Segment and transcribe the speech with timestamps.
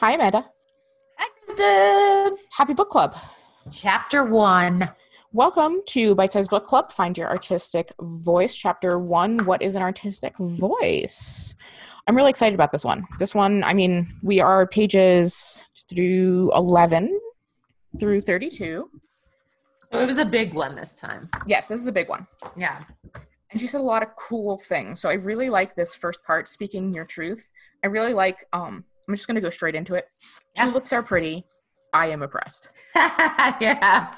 [0.00, 0.48] Hi, Amanda.
[1.16, 2.38] Hi, Kristen.
[2.52, 3.16] Happy book club.
[3.72, 4.88] Chapter one.
[5.32, 6.92] Welcome to Bite Size Book Club.
[6.92, 8.54] Find your artistic voice.
[8.54, 11.56] Chapter one What is an artistic voice?
[12.06, 13.08] I'm really excited about this one.
[13.18, 17.18] This one, I mean, we are pages through 11
[17.98, 18.88] through 32.
[19.92, 21.28] So it was a big one this time.
[21.44, 22.24] Yes, this is a big one.
[22.56, 22.84] Yeah.
[23.50, 25.00] And she said a lot of cool things.
[25.00, 27.50] So I really like this first part, speaking your truth.
[27.82, 30.06] I really like, um, I'm just going to go straight into it.
[30.56, 30.64] Yeah.
[30.66, 31.44] Tulips are pretty.
[31.94, 32.68] I am oppressed.
[32.94, 34.12] yeah.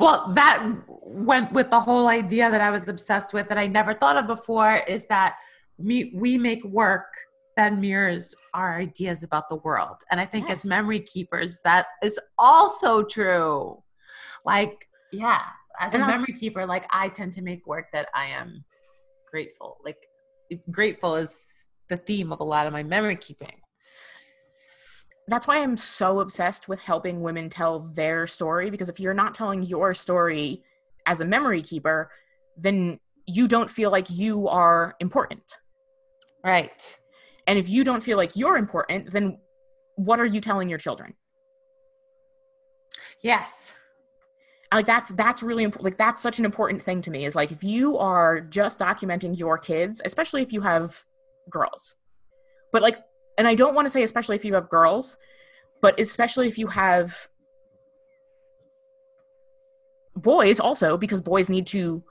[0.00, 3.94] Well, that went with the whole idea that I was obsessed with that I never
[3.94, 5.36] thought of before is that
[5.78, 7.06] we, we make work
[7.56, 9.96] that mirrors our ideas about the world.
[10.10, 10.64] And I think Yes.
[10.64, 13.80] as memory keepers, that is also true.
[14.44, 15.42] Like, yeah,
[15.78, 18.64] as a And I- memory keeper, like I tend to make work that I am
[19.30, 19.78] grateful.
[19.84, 19.98] Like,
[20.72, 21.36] grateful is
[21.88, 23.60] the theme of a lot of my memory keeping.
[25.28, 29.34] That's why I'm so obsessed with helping women tell their story because if you're not
[29.34, 30.62] telling your story
[31.06, 32.10] as a memory keeper,
[32.56, 35.58] then you don't feel like you are important.
[36.44, 36.98] Right.
[37.46, 39.38] And if you don't feel like you're important, then
[39.96, 41.14] what are you telling your children?
[43.22, 43.74] Yes.
[44.72, 45.84] Like that's that's really important.
[45.84, 49.38] Like that's such an important thing to me is like if you are just documenting
[49.38, 51.04] your kids, especially if you have
[51.50, 51.96] girls.
[52.72, 52.98] But like
[53.38, 55.16] and I don't want to say especially if you have girls,
[55.80, 57.28] but especially if you have
[60.16, 62.02] boys also because boys need to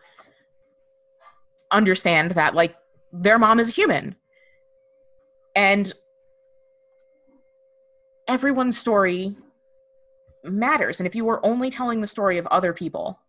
[1.72, 2.76] understand that like
[3.14, 4.16] their mom is human.
[5.56, 5.92] And
[8.28, 9.36] everyone's story
[10.44, 11.00] matters.
[11.00, 13.20] And if you are only telling the story of other people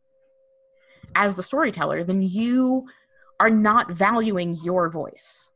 [1.14, 2.86] as the storyteller, then you
[3.40, 5.51] are not valuing your voice.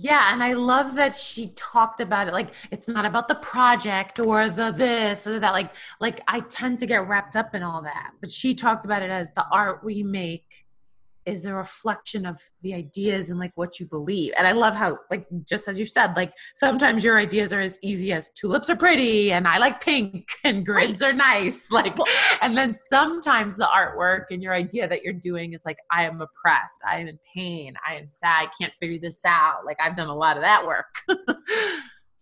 [0.00, 4.20] Yeah, and I love that she talked about it like it's not about the project
[4.20, 7.82] or the this or that like like I tend to get wrapped up in all
[7.82, 8.12] that.
[8.20, 10.67] But she talked about it as the art we make
[11.28, 14.32] is a reflection of the ideas and like what you believe.
[14.38, 17.78] And I love how like just as you said like sometimes your ideas are as
[17.82, 21.96] easy as tulips are pretty and I like pink and grids are nice like
[22.40, 26.20] and then sometimes the artwork and your idea that you're doing is like I am
[26.20, 29.66] oppressed, I am in pain, I am sad, I can't figure this out.
[29.66, 30.86] Like I've done a lot of that work.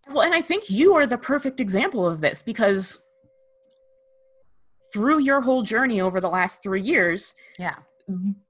[0.08, 3.02] Well, and I think you are the perfect example of this because
[4.92, 7.74] through your whole journey over the last three years, yeah.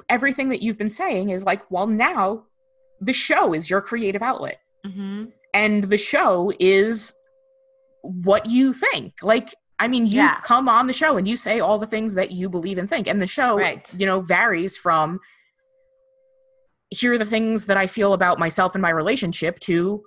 [0.09, 2.45] Everything that you've been saying is like, well, now
[3.01, 4.59] the show is your creative outlet.
[4.87, 5.25] Mm-hmm.
[5.55, 7.13] and the show is
[8.03, 10.39] what you think like i mean you Yeah.
[10.43, 13.09] come on the show and you say all the things that you believe and think
[13.09, 13.93] and the show Right.
[13.99, 15.19] you know varies from
[16.91, 20.05] here are the things that i feel about myself and my relationship to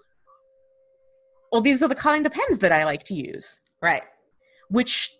[1.51, 4.03] well these are the kind of pens that i like to use Right.
[4.69, 5.11] which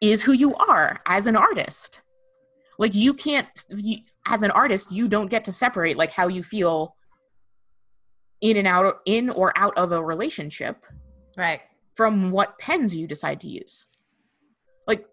[0.00, 2.02] is who you are as an artist
[2.80, 6.42] like you can't you, as an artist you don't get to separate like how you
[6.42, 6.96] feel
[8.40, 10.84] in and out in or out of a relationship
[11.36, 11.60] Right.
[11.94, 13.86] from what pens you decide to use
[14.88, 15.06] like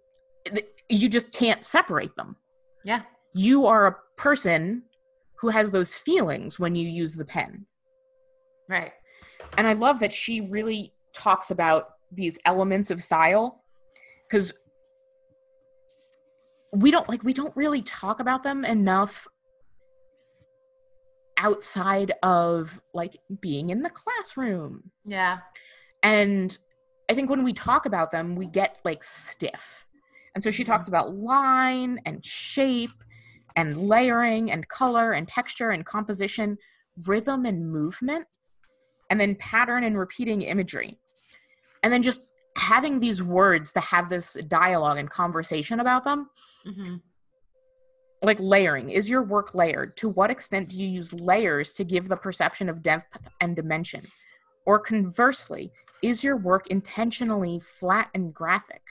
[0.89, 2.37] you just can't separate them
[2.83, 3.01] Yeah.
[3.33, 4.83] you are a person
[5.39, 7.65] who has those feelings when you use the pen
[8.69, 8.93] Right.
[9.57, 13.61] and I love that she really talks about these elements of style
[14.23, 14.53] because
[16.73, 19.27] we don't like we don't really talk about them enough
[21.37, 24.91] outside of like being in the classroom.
[25.05, 25.39] Yeah.
[26.03, 26.57] and
[27.09, 29.87] i think when we talk about them we get like stiff.
[30.35, 30.71] And so she mm-hmm.
[30.71, 33.03] talks about line and shape
[33.55, 36.57] and layering and color and texture and composition
[37.07, 38.27] rhythm and movement
[39.09, 40.99] and then pattern and repeating imagery.
[41.83, 42.21] And then just
[42.57, 46.29] having these words to have this dialogue and conversation about them
[46.65, 46.95] Mm-hmm.
[48.23, 49.95] like layering is your work layered?
[49.97, 54.05] To what extent do you use layers to give the perception of depth and dimension?
[54.65, 58.81] Or conversely is your work intentionally flat and graphic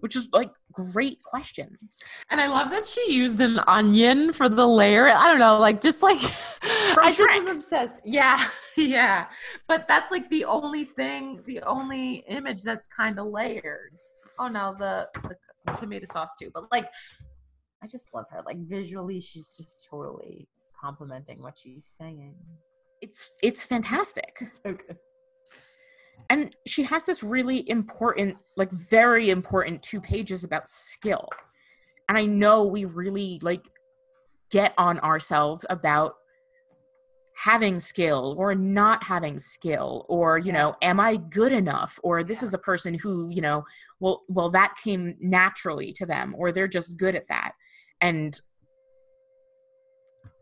[0.00, 4.66] which is like great questions And I love that she used an onion for the
[4.66, 5.08] layer.
[5.08, 6.18] I don't know, like just like
[6.62, 7.44] I just Shrek.
[7.44, 8.00] was obsessed.
[8.04, 8.46] Yeah,
[8.76, 9.26] yeah.
[9.68, 13.94] But that's like the only thing, the only image that's kind of layered.
[14.38, 15.08] Oh no, the,
[15.66, 16.50] the tomato sauce too.
[16.52, 16.88] But like,
[17.82, 18.42] I just love her.
[18.44, 20.48] Like visually, she's just totally
[20.78, 22.34] complimenting what she's saying.
[23.00, 24.32] it's it's fantastic
[24.62, 24.96] So good.
[26.30, 31.28] And she has this really important like very important two pages about skill
[32.08, 33.62] and i know we really like
[34.50, 36.14] get on ourselves about
[37.36, 40.52] having skill or not having skill or you Yeah.
[40.62, 42.48] know am i good enough or this Yeah.
[42.48, 43.64] is a person who you know
[44.00, 47.52] well well that came naturally to them or they're just good at that
[48.00, 48.40] and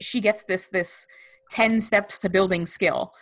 [0.00, 1.06] she gets this this
[1.50, 3.12] 10 steps to building skill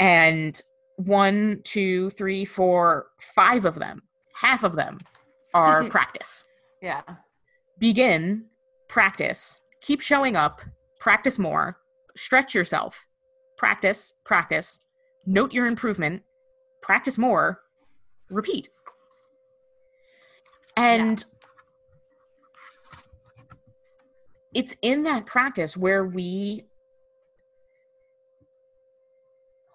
[0.00, 0.62] and
[0.98, 4.02] one two three four five of them
[4.34, 4.98] half of them
[5.54, 6.46] are practice.
[6.82, 7.02] Yeah.
[7.78, 8.44] begin
[8.88, 10.60] practice keep showing up
[11.00, 11.78] practice more
[12.16, 13.04] stretch yourself
[13.56, 14.80] practice practice
[15.26, 16.22] note your improvement
[16.82, 17.60] practice more
[18.30, 18.68] repeat.
[20.76, 21.24] And
[24.54, 26.64] it's in that practice where we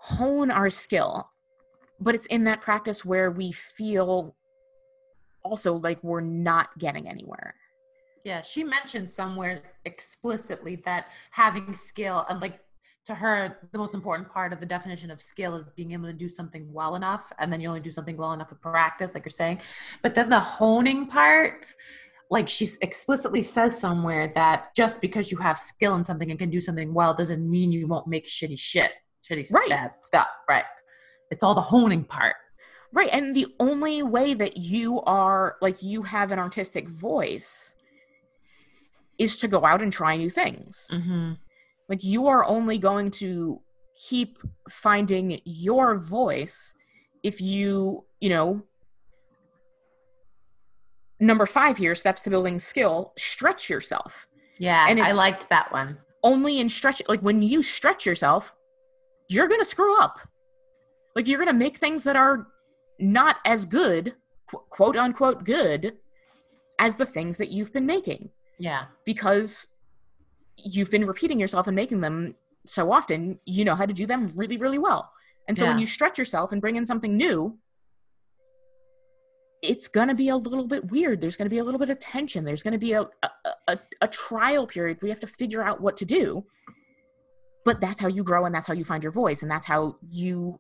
[0.03, 1.29] hone our skill
[1.99, 4.35] but it's in that practice where we feel
[5.43, 7.55] also like we're not getting anywhere
[8.25, 12.59] Yeah, she mentioned somewhere explicitly that having skill and like
[13.05, 16.13] to her the most important part of the definition of skill is being able to
[16.13, 19.23] do something well enough and then you only do something well enough with practice like
[19.25, 19.59] you're saying.
[20.01, 21.65] But then the honing part
[22.29, 26.49] like she explicitly says somewhere that just because you have skill in something and can
[26.49, 28.91] do something well doesn't mean you won't make shitty shit,
[29.27, 29.69] shitty Right.
[29.69, 30.65] bad stuff, right?
[31.31, 32.35] It's all the honing part.
[32.93, 33.09] Right.
[33.11, 37.75] And the only way that you are like you have an artistic voice
[39.17, 40.89] is to go out and try new things.
[40.91, 41.33] Mm-hmm.
[41.89, 43.61] Like you are only going to
[43.95, 44.37] keep
[44.69, 46.75] finding your voice
[47.23, 48.63] if you, you know,
[51.19, 54.27] number 5 here steps to building skill, stretch yourself.
[54.59, 55.97] Yeah, And I liked that one.
[56.23, 58.53] Only in stretch like when you stretch yourself,
[59.29, 60.19] you're going to screw up.
[61.15, 62.47] Like you're going to make things that are
[62.99, 64.15] not as good,
[64.49, 65.97] qu- quote unquote good,
[66.79, 68.29] as the things that you've been making
[68.59, 68.85] Yeah.
[69.05, 69.69] because
[70.57, 72.35] you've been repeating yourself and making them
[72.65, 75.11] so often, you know how to do them really, really well.
[75.47, 77.57] And so when you stretch yourself and bring in something new,
[79.61, 81.21] it's going to be a little bit weird.
[81.21, 82.43] There's going to be a little bit of tension.
[82.43, 83.29] There's going to be a, a,
[83.69, 86.45] a, a trial period We have to figure out what to do.
[87.65, 89.97] But that's how you grow and that's how you find your voice and that's how
[90.09, 90.59] you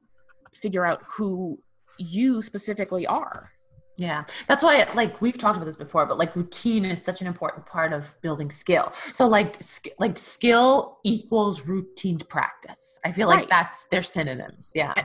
[0.53, 1.59] figure out who
[1.97, 3.51] you specifically are.
[3.97, 7.27] Yeah, that's why, like we've talked about this before, but like routine is such an
[7.27, 8.91] important part of building skill.
[9.13, 12.97] So like, sk- like skill equals routine practice.
[13.05, 14.71] I feel like that's they're synonyms.
[14.73, 14.95] Yeah,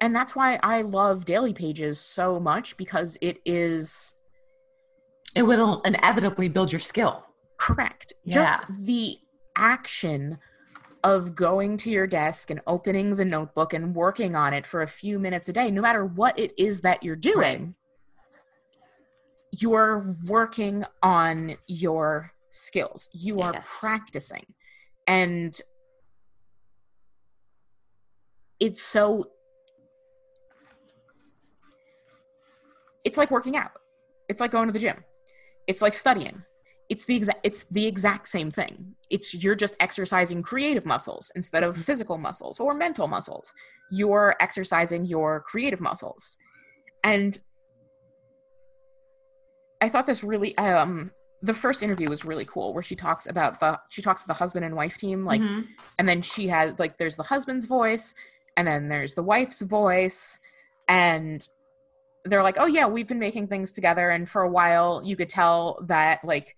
[0.00, 4.14] and that's why I love daily pages so much because it is
[5.36, 7.24] it will inevitably build your skill.
[7.58, 8.14] correct.
[8.24, 8.34] Yeah.
[8.34, 9.18] Just the
[9.56, 10.38] action
[11.04, 14.86] of going to your desk and opening the notebook and working on it for a
[14.86, 17.74] few minutes a day, no matter what it is that you're doing,
[19.52, 23.10] you're working on your skills.
[23.12, 23.76] You are Yes.
[23.78, 24.46] practicing.
[25.06, 25.60] And
[28.58, 29.30] it's so
[33.04, 33.72] it's like working out.
[34.30, 35.04] It's like going to the gym.
[35.66, 36.42] It's like studying.
[36.88, 38.94] It's the exact it's the exact same thing.
[39.10, 43.54] It's you're just exercising creative muscles instead of physical muscles or mental muscles.
[43.90, 46.36] You're exercising your creative muscles.
[47.02, 47.38] And
[49.80, 51.10] I thought this really um
[51.42, 54.34] the first interview was really cool where she talks about the she talks to the
[54.34, 55.66] husband and wife team like Mhm.
[55.98, 58.14] and then she has like there's the husband's voice
[58.56, 60.38] and then there's the wife's voice
[60.88, 61.46] and
[62.24, 65.28] they're like oh yeah we've been making things together and for a while you could
[65.28, 66.56] tell that like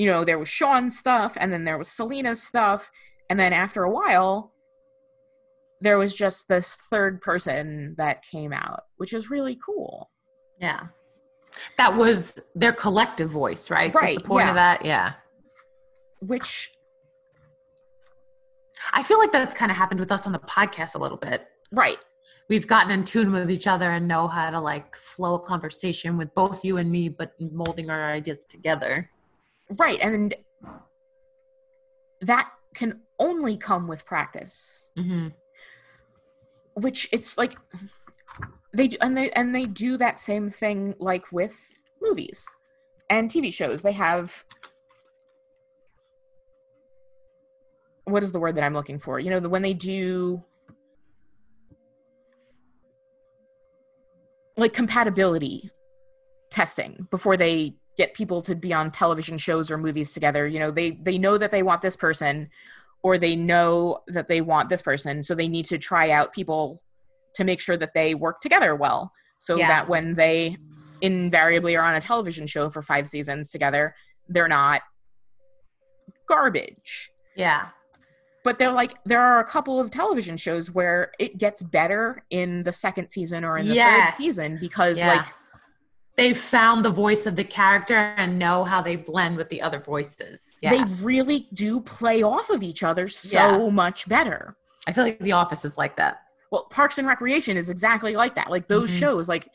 [0.00, 2.90] you know there was sean's stuff and then there was selena's stuff
[3.28, 4.52] and then after a while
[5.82, 10.10] there was just this third person that came out which is really cool
[10.60, 10.80] yeah,
[11.78, 13.92] that was their collective voice, right?
[13.94, 14.50] Right, the point yeah.
[14.50, 15.14] of that, yeah.
[16.20, 16.70] which
[18.92, 21.48] I feel like that's kind of happened with us on the podcast a little bit.
[21.72, 21.98] right
[22.48, 26.16] We've gotten in tune with each other and know how to like flow a conversation
[26.16, 29.08] with both you and me, but molding our ideas together.
[29.78, 30.34] Right and
[32.20, 34.90] that can only come with practice.
[34.98, 35.28] Mm-hmm.
[36.74, 37.56] which it's like
[38.72, 42.46] they do and they and they do that same thing like with movies
[43.08, 43.82] and TV shows.
[43.82, 44.44] They have
[48.04, 49.18] what is the word that I'm looking for?
[49.20, 50.42] You know the, when they do
[54.56, 55.70] like compatibility
[56.50, 60.70] testing before they get people to be on television shows or movies together you know
[60.70, 62.48] they they know that they want this person
[63.02, 66.80] or they know that they want this person so they need to try out people
[67.34, 69.68] to make sure that they work together well so Yeah.
[69.68, 70.56] that when they
[71.00, 73.94] invariably are on a television show for five seasons together
[74.28, 74.82] they're not
[76.28, 77.68] garbage Yeah.
[78.44, 82.62] but they're like there are a couple of television shows where it gets better in
[82.62, 84.10] the second season or in the Yes.
[84.12, 85.14] third season because Yeah.
[85.16, 85.26] like
[86.20, 89.80] They've found the voice of the character and know how they blend with the other
[89.80, 90.46] voices.
[90.60, 90.70] Yeah.
[90.84, 93.70] they really do play off of each other so Yeah.
[93.70, 94.54] much better.
[94.86, 96.20] I feel like The Office is like that.
[96.50, 98.50] Well, Parks and Recreation is exactly like that.
[98.50, 98.98] Like those Mhm.
[98.98, 99.48] shows, like,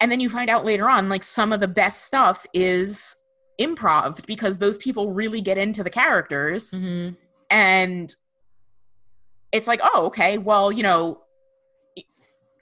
[0.00, 3.14] and then you find out later on, like some of the best stuff is
[3.60, 7.16] improv because those people really get into the characters, Mm-hmm.
[7.50, 8.16] and
[9.52, 11.20] it's like, oh, okay, well, you know,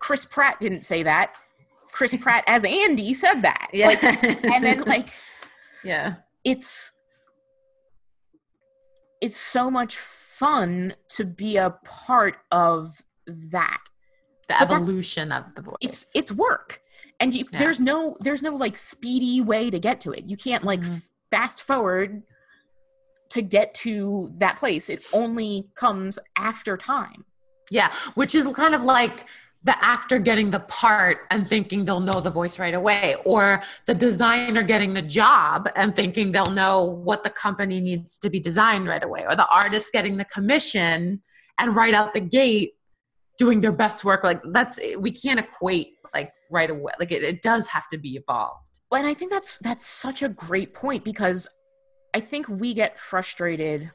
[0.00, 1.36] Chris Pratt didn't say that.
[1.92, 3.68] Chris Pratt as Andy said that.
[3.74, 5.08] Like, and then like
[5.84, 6.14] yeah.
[6.44, 6.92] it's
[9.20, 13.80] it's so much fun to be a part of that
[14.48, 15.76] The But evolution of the voice.
[15.80, 16.80] it's it's work
[17.18, 17.58] and you, Yeah.
[17.58, 21.02] there's no there's no like speedy way to get to it you can't like Mhm.
[21.30, 22.22] fast forward
[23.30, 27.24] to get to that place it only comes after time
[27.70, 29.26] Yeah, which is kind of like
[29.62, 33.94] the actor getting the part and thinking they'll know the voice right away, or the
[33.94, 38.86] designer getting the job and thinking they'll know what the company needs to be designed
[38.86, 41.20] right away, or the artist getting the commission
[41.58, 42.72] and right out the gate
[43.36, 44.24] doing their best work.
[44.24, 46.92] Like that's we can't equate like right away.
[46.98, 48.80] Like it, it does have to be evolved.
[48.92, 51.48] and i think that's that's such a great point because
[52.14, 53.92] i think we get frustrated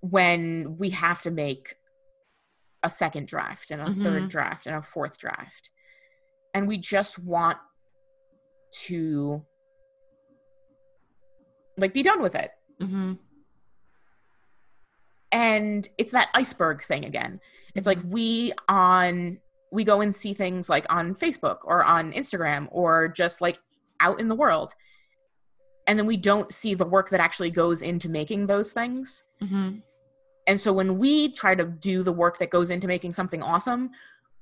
[0.00, 1.74] when we have to make
[2.82, 4.30] a second draft and a third Mhm.
[4.30, 5.70] draft and a fourth draft
[6.54, 7.58] and we just want
[8.72, 9.44] to
[11.76, 13.14] like be done with it Mm-hmm.
[15.32, 17.40] and it's that iceberg thing again
[17.74, 19.38] it's like we on
[19.70, 23.58] we go and see things like on facebook or on instagram or just like
[24.00, 24.74] out in the world
[25.86, 29.78] and then we don't see the work that actually goes into making those things Mm-hmm.
[30.48, 33.90] And so when we try to do the work that goes into making something awesome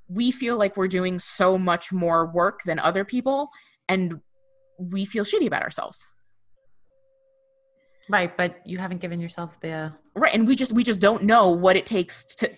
[0.09, 3.49] we feel like we're doing so much more work than other people
[3.89, 4.19] and
[4.79, 6.11] we feel shitty about ourselves
[8.09, 11.49] Right, but you haven't given yourself the right and we just we just don't know
[11.49, 12.49] what it takes to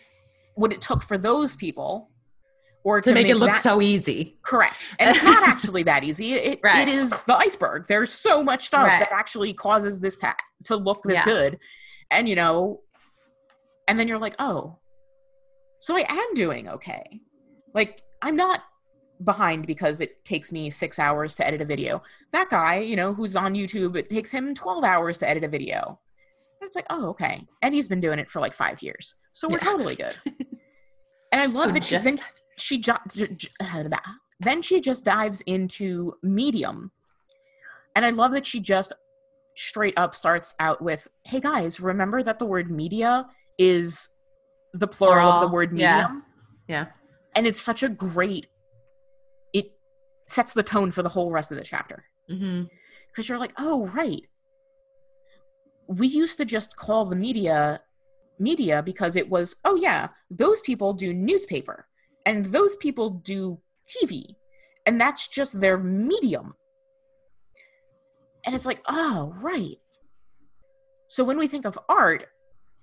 [0.56, 2.12] what it took for those people
[2.86, 4.38] or to, make, it look that- so easy.
[4.44, 6.88] correct and it's not actually that easy it, Right.
[6.88, 9.00] it is the iceberg there's so much stuff Right.
[9.00, 11.26] that actually causes this ta- to look this Yeah.
[11.26, 11.60] good
[12.12, 12.82] and you know
[13.90, 14.78] and then you're like oh
[15.82, 17.20] so i am doing okay.
[17.74, 18.62] Like i'm not
[19.24, 22.02] behind because it takes me six hours to edit a video.
[22.32, 25.48] That guy you know who's on youtube it takes him 12 hours to edit a
[25.50, 26.00] video.
[26.62, 27.46] And it's like oh okay.
[27.62, 29.16] And he's been doing it for like five years.
[29.34, 29.72] So we're Yeah.
[29.72, 30.16] totally good.
[31.32, 32.20] And i love that she Just- then
[32.58, 33.50] she ju- j- j-
[34.40, 36.92] then she just dives into medium.
[37.96, 38.94] And i love that she just
[39.56, 43.28] straight up starts out with hey guys remember that the word media
[43.60, 44.10] is
[44.74, 45.98] the plural, of the word yeah.
[46.08, 46.22] medium
[46.68, 46.86] Yeah.
[47.36, 48.48] and it's such a great
[49.54, 49.72] it
[50.28, 52.64] sets the tone for the whole rest of the chapter Mm-hmm.
[53.08, 54.26] because you're like oh right
[55.88, 57.82] we used to just call the media
[58.40, 61.88] media because it was oh yeah those people do newspaper
[62.28, 64.36] and those people do tv
[64.86, 66.54] and that's just their medium
[68.46, 69.78] and it's like oh right
[71.08, 72.28] so when we think of art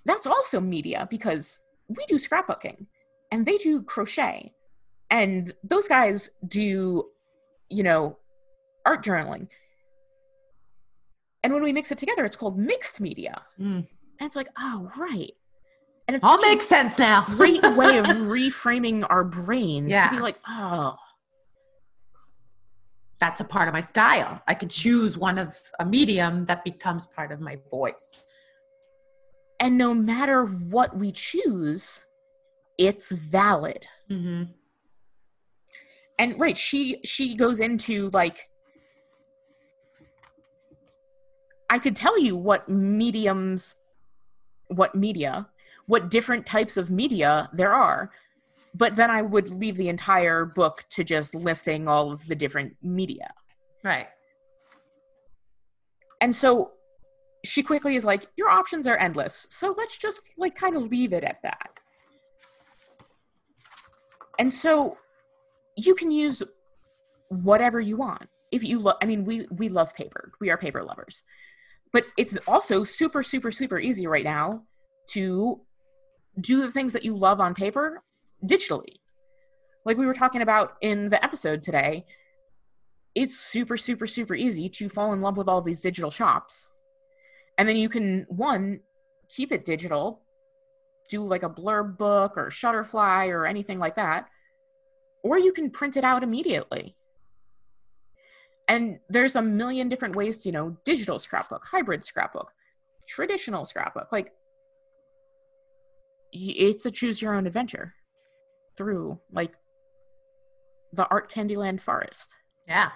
[0.07, 1.59] that's also media because
[1.89, 2.87] we do scrapbooking
[3.31, 4.53] and they do crochet
[5.11, 7.05] and those guys do
[7.69, 8.17] you know
[8.87, 9.49] art journaling
[11.43, 13.87] and when we mix it together it's called mixed media Mm.
[14.21, 15.33] and it's like oh right
[16.09, 17.25] and it's All makes sense now.
[17.37, 20.09] great way of reframing our brains Yeah.
[20.09, 20.95] to be like oh
[23.19, 24.43] That's a part of my style.
[24.47, 28.31] I can choose one of a medium that becomes part of my voice.
[29.61, 32.05] And no matter what we choose
[32.79, 34.53] it's valid Mm-hmm.
[36.19, 38.49] and right she she goes into like
[41.69, 43.75] i could tell you what mediums
[44.69, 45.49] what media
[45.87, 48.11] what different types of media there are
[48.75, 52.77] but then i would leave the entire book to just listing all of the different
[52.83, 53.33] media
[53.83, 54.07] Right.
[56.21, 56.73] and so
[57.47, 61.13] she quickly is like your options are endless so let's just like kind of leave
[61.13, 61.81] it at that.
[64.39, 64.99] And so
[65.77, 66.43] you can use
[67.29, 68.29] whatever you want.
[68.53, 70.33] If you love i mean we we love paper.
[70.41, 71.23] We are paper lovers.
[71.93, 74.63] But it's also super super super easy right now
[75.09, 75.61] to
[76.41, 78.03] do the things that you love on paper
[78.45, 78.97] digitally.
[79.85, 82.05] Like we were talking about in the episode today
[83.17, 86.71] it's super super super easy to fall in love with all these digital shops
[87.59, 88.81] and then you can one
[89.29, 90.23] keep it digital,
[91.09, 94.29] do like a blurb book or Shutterfly or anything like that,
[95.23, 96.97] or you can print it out immediately.
[98.69, 102.53] And there's a million different ways to, you know, digital scrapbook, hybrid scrapbook,
[103.07, 104.09] traditional scrapbook.
[104.11, 104.33] Like,
[106.33, 107.95] it's a choose your own adventure
[108.77, 109.55] through like
[110.93, 112.35] the art candyland forest
[112.69, 112.91] yeah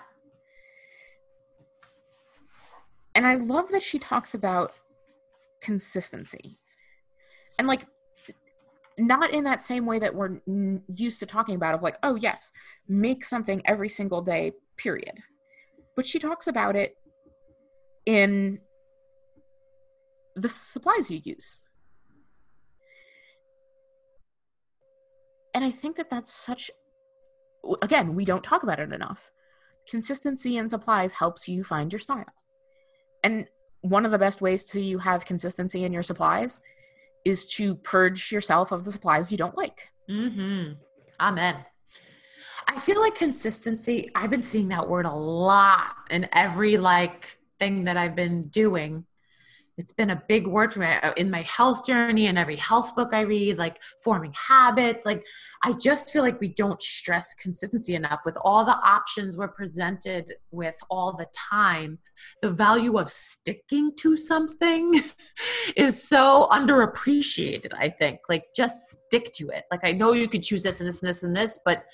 [3.20, 4.72] and i love that she talks about
[5.60, 6.58] consistency.
[7.58, 7.84] And like
[8.98, 10.40] not in that same way that we're
[10.94, 12.52] used to talking about of like oh yes
[12.88, 15.20] make something every single day period.
[15.96, 16.96] But she talks about it
[18.06, 18.60] in
[20.34, 21.68] the supplies you use.
[25.54, 26.70] And i think that that's such
[27.82, 29.30] again we don't talk about it enough.
[29.86, 32.39] Consistency in supplies helps you find your style
[33.22, 33.46] and
[33.82, 36.60] one of the best ways to you have consistency in your supplies
[37.24, 39.88] is to purge yourself of the supplies you don't like.
[40.08, 40.72] Mm-hmm.
[41.20, 41.56] Amen.
[42.66, 47.84] I feel like consistency i've been seeing that word a lot in every like thing
[47.84, 49.04] that i've been doing
[49.80, 52.94] it's been a big word for me uh, in my health journey and every health
[52.94, 55.06] book I read, like forming habits.
[55.06, 55.24] Like,
[55.64, 60.34] I just feel like we don't stress consistency enough with all the options we're presented
[60.50, 61.98] with all the time.
[62.42, 65.00] The value of sticking to something
[65.76, 68.20] is so underappreciated, I think.
[68.28, 69.64] Like, just stick to it.
[69.70, 71.84] Like, I know you could choose this and this and this and this, but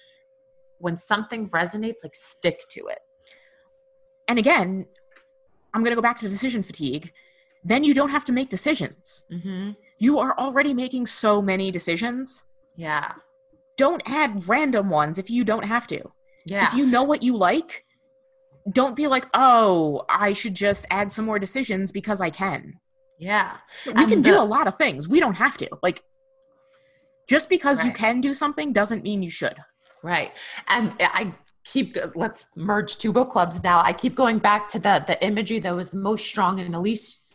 [0.78, 2.98] when something resonates, like, stick to it.
[4.26, 4.86] And again,
[5.72, 7.12] I'm going to go back to decision fatigue
[7.66, 9.24] then you don't have to make decisions.
[9.32, 9.72] Mm-hmm.
[9.98, 12.44] You are already making so many decisions.
[12.76, 13.12] Yeah.
[13.76, 16.00] Don't add random ones if you don't have to.
[16.46, 16.68] Yeah.
[16.68, 17.84] If you know what you like,
[18.72, 22.74] don't be like, oh, I should just add some more decisions because I can.
[23.18, 23.56] Yeah.
[23.84, 25.08] We and can the- do a lot of things.
[25.08, 25.68] We don't have to.
[25.82, 26.02] Like,
[27.26, 27.86] just because right.
[27.86, 29.56] you can do something doesn't mean you should.
[30.04, 30.30] Right.
[30.68, 33.80] And I keep let's merge two book clubs now.
[33.80, 37.25] I keep going back to the the imagery that was the most strong in Elise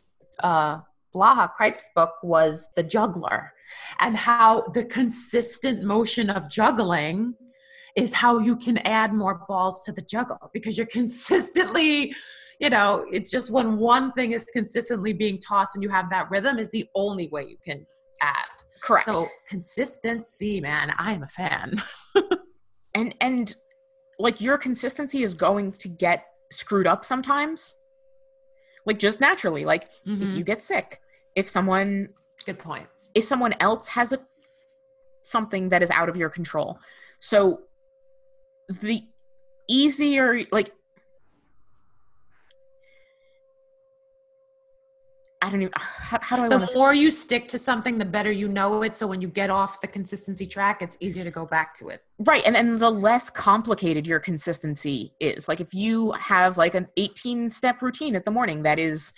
[0.43, 0.81] uh,
[1.13, 3.53] Blaha Cripe's book was The Juggler,
[3.99, 7.35] and how the consistent motion of juggling
[7.95, 12.13] is how you can add more balls to the juggle because you're consistently,
[12.59, 16.29] you know, it's just when one thing is consistently being tossed and you have that
[16.29, 17.85] rhythm is the only way you can
[18.21, 18.45] add.
[18.81, 19.05] Correct.
[19.05, 21.81] So consistency, man, I am a fan.
[22.95, 23.55] and and
[24.19, 27.75] like your consistency is going to get screwed up sometimes
[28.85, 30.21] like just naturally like mm-hmm.
[30.21, 31.01] if you get sick
[31.35, 32.09] if someone
[32.45, 34.19] good point if someone else has a
[35.23, 36.79] something that is out of your control
[37.19, 37.61] so
[38.81, 39.01] the
[39.67, 40.71] easier like
[45.41, 45.73] I don't even.
[45.75, 46.47] How, how do I?
[46.47, 48.93] The more you stick to something, the better you know it.
[48.93, 52.03] So when you get off the consistency track, it's easier to go back to it.
[52.19, 55.47] Right, and and the less complicated your consistency is.
[55.47, 59.13] Like if you have like an 18 step routine at the morning that is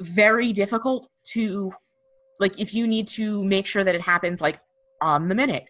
[0.00, 1.72] very difficult to,
[2.38, 4.60] like if you need to make sure that it happens like
[5.00, 5.68] on the minute,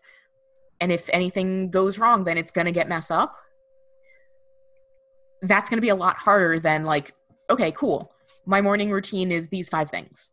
[0.82, 3.38] and if anything goes wrong, then it's gonna get messed up.
[5.40, 7.14] That's gonna be a lot harder than like
[7.48, 8.12] okay, cool
[8.46, 10.32] my morning routine is these five things.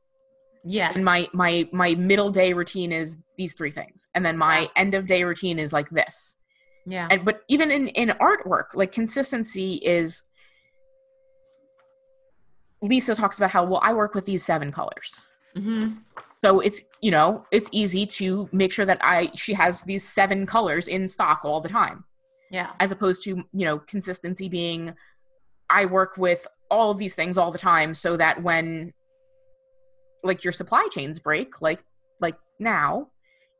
[0.63, 0.95] Yes.
[0.95, 4.07] And my my my middle day routine is these three things.
[4.13, 4.67] And then my yeah.
[4.75, 6.37] end of day routine is like this.
[6.85, 7.07] Yeah.
[7.09, 10.23] And but even in in artwork, like consistency is
[12.81, 15.27] Lisa talks about how well I work with these seven colors.
[15.55, 15.93] hmm
[16.41, 20.45] So it's you know it's easy to make sure that I she has these seven
[20.45, 22.03] colors in stock all the time.
[22.51, 22.71] Yeah.
[22.79, 24.93] As opposed to you know consistency being
[25.69, 28.93] I work with all of these things all the time so that when
[30.23, 31.83] like your supply chains break like
[32.19, 33.07] like now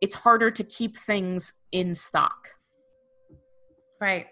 [0.02, 2.50] it's harder to keep things in stock.
[4.00, 4.28] Right.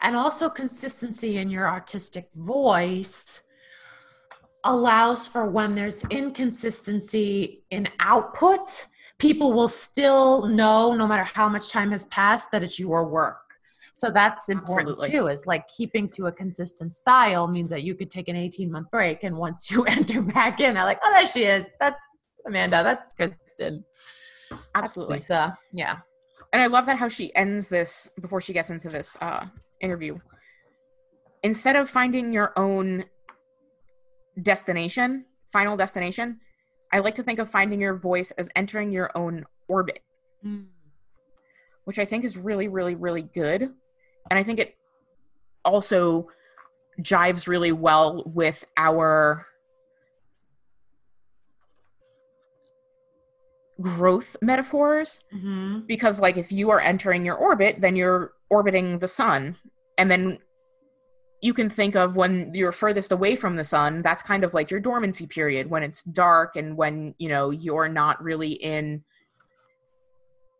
[0.00, 3.42] And also consistency in your artistic voice
[4.64, 8.86] allows for when there's inconsistency in output
[9.18, 13.49] people will still know no matter how much time has passed that it's your work
[14.00, 15.10] so that's important Absolutely.
[15.10, 18.72] too, is like keeping to a consistent style means that you could take an 18
[18.72, 19.24] month break.
[19.24, 21.66] And once you enter back in, they're like, oh, there she is.
[21.78, 22.00] That's
[22.46, 22.82] Amanda.
[22.82, 23.84] That's Kristen.
[24.74, 25.16] Absolutely.
[25.16, 25.58] That's Lisa.
[25.74, 25.98] Yeah.
[26.54, 29.44] And I love that how she ends this before she gets into this uh,
[29.82, 30.18] interview.
[31.42, 33.04] Instead of finding your own
[34.42, 36.40] destination, final destination,
[36.90, 40.00] I like to think of finding your voice as entering your own orbit.
[40.42, 40.68] Mm
[41.90, 43.72] which I think is really, really, really good.
[44.30, 44.76] And I think it
[45.64, 46.28] also
[47.02, 49.46] jives really well with our
[53.80, 55.86] growth metaphors Mm-hmm.
[55.86, 59.56] because like if you are entering your orbit then you're orbiting the sun
[59.96, 60.38] and then
[61.40, 64.70] you can think of when you're furthest away from the sun that's kind of like
[64.70, 69.02] your dormancy period when it's dark and when you know you're not really in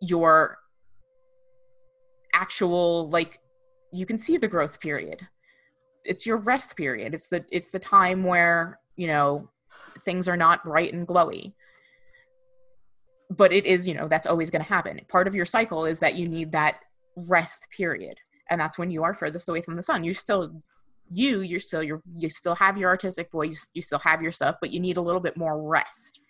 [0.00, 0.56] your
[2.32, 3.38] actual like
[3.92, 5.26] you can see the growth period.
[6.04, 7.14] It's your rest period.
[7.14, 9.48] It's the it's the time where you know
[10.00, 11.54] things are not bright and glowy.
[13.30, 15.00] But it is you know that's always going to happen.
[15.08, 16.80] Part of your cycle is that you need that
[17.28, 20.04] rest period and that's when you are furthest away from the sun.
[20.04, 20.62] You're still
[21.10, 24.56] you you're still you're, you still have your artistic voice you still have your stuff
[24.60, 26.20] but you need a little bit more rest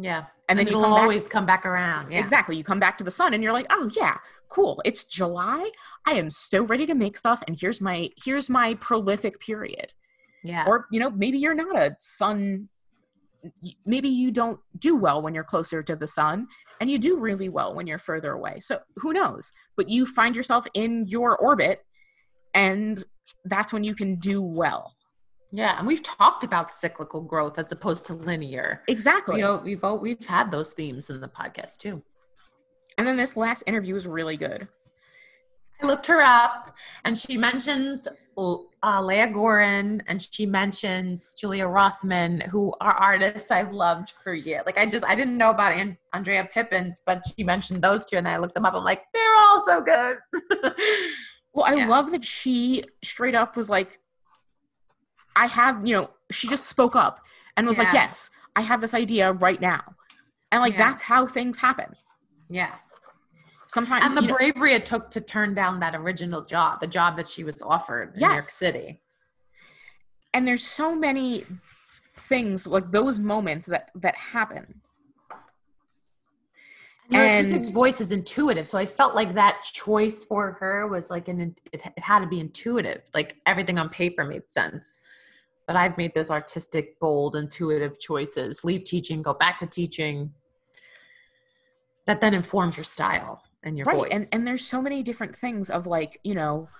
[0.00, 0.24] Yeah.
[0.48, 2.12] and then you it'll back always come back around.
[2.12, 2.20] Yeah.
[2.20, 2.56] Exactly.
[2.56, 4.80] You come back to the sun and you're like, "Oh yeah, cool.
[4.84, 5.70] It's July.
[6.06, 9.92] I am so ready to make stuff and here's my here's my prolific period."
[10.44, 10.64] Yeah.
[10.66, 12.68] Or, you know, maybe you're not a sun
[13.86, 16.46] maybe you don't do well when you're closer to the sun
[16.80, 18.58] and you do really well when you're further away.
[18.58, 19.52] So, who knows?
[19.76, 21.84] But you find yourself in your orbit
[22.54, 23.02] and
[23.44, 24.94] that's when you can do well.
[25.50, 25.78] Yeah.
[25.78, 28.82] And we've talked about cyclical growth as opposed to linear.
[28.88, 29.36] Exactly.
[29.36, 32.02] You know, we've all, we've had those themes in the podcast too.
[32.98, 34.68] and then this last interview was really good.
[35.80, 42.40] I looked her up, and she mentions uh, Leah Goren, and she mentions Julia Rothman,
[42.50, 44.62] who are artists I've loved for years.
[44.66, 48.16] Like I just I didn't know about An- Andrea Pippins, but she mentioned those two,
[48.16, 48.74] and then I looked them up.
[48.74, 50.16] I'm like, they're all so good.
[51.54, 51.88] Well, I Yeah.
[51.88, 53.98] love that she straight up was like,
[55.38, 57.20] I have, you know, she just spoke up
[57.56, 59.82] and was like, yes, I have this idea right now.
[60.50, 60.78] And like, Yeah.
[60.90, 61.94] that's how things happen.
[62.50, 62.74] yeah,
[63.66, 66.86] Sometimes, and the you know- bravery it took to turn down that original job, the
[66.86, 68.52] job that she was offered in New York Yes.
[68.54, 69.00] City.
[70.34, 71.44] and there's so many
[72.16, 74.80] things like those moments that that happen.
[77.10, 81.08] Your And- artistic voice is intuitive, so I felt like that choice for her was
[81.10, 83.02] like an it, it had to be intuitive.
[83.14, 85.00] Like everything on paper made sense,
[85.68, 88.64] but I've made those artistic, bold, intuitive choices.
[88.64, 90.32] Leave teaching, go back to teaching.
[92.06, 93.96] That then informs your style and your right.
[93.96, 94.10] voice.
[94.12, 96.70] And and there's so many different things of like, you know,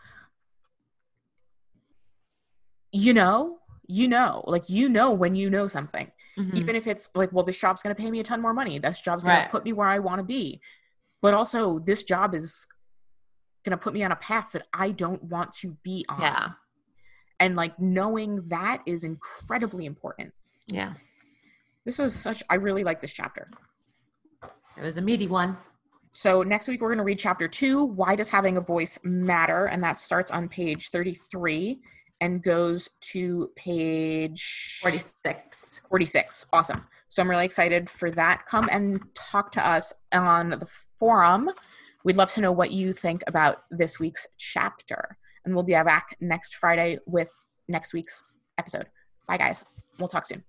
[2.91, 6.11] you know, you know, like you know when you know something.
[6.39, 6.55] Mhm.
[6.55, 8.79] even if it's like well this job's going to pay me a ton more money
[8.79, 9.43] this job's Right.
[9.47, 10.61] to put me where i want to be
[11.21, 12.65] but also this job is
[13.65, 16.49] going to put me on a path that i don't want to be on yeah,
[17.41, 20.33] and like knowing that is incredibly important
[20.71, 20.93] yeah,
[21.85, 23.49] this is such i really like this chapter
[24.77, 25.57] it was a meaty one.
[26.13, 29.67] so next week we're going to read chapter two why does having a voice matter
[29.67, 31.81] and that starts on page 33
[32.21, 35.81] and goes to page Forty six.
[35.89, 36.47] 46.
[36.53, 36.85] Awesome.
[37.09, 38.45] So I'm really excited for that.
[38.47, 40.67] Come and talk to us on the
[40.99, 41.51] forum.
[42.05, 45.17] We'd love to know what you think about this week's chapter.
[45.49, 47.33] And we'll be back next Friday with
[47.69, 48.23] next week's
[48.59, 48.85] episode.
[49.27, 49.65] Bye, guys.
[49.99, 50.45] We'll talk soon.